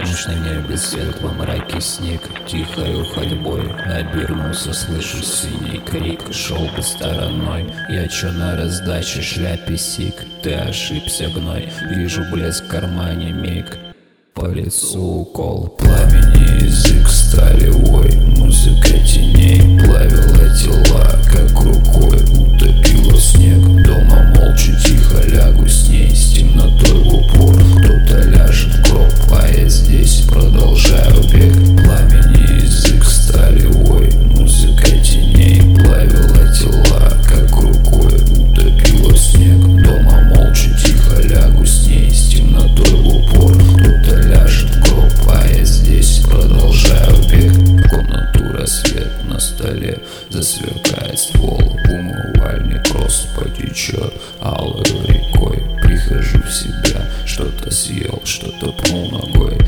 Ночь 0.00 0.26
на 0.26 0.34
небе 0.34 0.78
светлом 0.78 1.36
мраке 1.36 1.78
снег 1.78 2.22
Тихою 2.46 3.04
ходьбой. 3.04 3.70
Обернулся 3.84 4.72
Слышу 4.72 5.22
синий 5.22 5.78
крик 5.78 6.32
Шел 6.32 6.70
бы 6.74 6.82
стороной. 6.82 7.70
Я 7.90 8.08
чё 8.08 8.32
на 8.32 8.56
раздаче 8.56 9.20
шляпе 9.20 9.76
сик? 9.76 10.14
Ты 10.42 10.54
ошибся 10.54 11.28
гной. 11.28 11.68
Вижу 11.90 12.24
блеск 12.32 12.64
в 12.64 12.68
кармане 12.68 13.32
миг. 13.32 13.76
По 14.32 14.46
лицу 14.46 15.02
укол 15.02 15.68
Пламени 15.68 16.39
столе 49.40 49.98
Засверкает 50.28 51.18
ствол. 51.18 51.60
Умывальник 51.88 52.88
просто 52.92 53.28
потечет 53.40 54.12
Алой 54.40 54.84
рекой. 55.06 55.58
Прихожу 55.82 56.38
в 56.42 56.52
себя 56.52 57.04
Что-то 57.26 57.70
съел, 57.70 58.20
что-то 58.24 58.72
пнул 58.72 59.10
ногой 59.10 59.58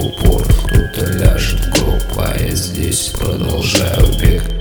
упор. 0.00 0.42
Кто-то 0.42 1.06
ляжет 1.12 1.60
грубо, 1.70 2.32
я 2.38 2.54
здесь 2.54 3.08
продолжаю 3.08 4.06
бег. 4.20 4.59